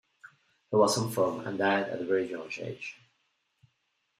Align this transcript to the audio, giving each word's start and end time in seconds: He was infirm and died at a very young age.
He 0.71 0.75
was 0.75 0.97
infirm 0.97 1.45
and 1.45 1.59
died 1.59 1.89
at 1.89 2.01
a 2.01 2.05
very 2.05 2.27
young 2.27 2.49
age. 2.57 2.95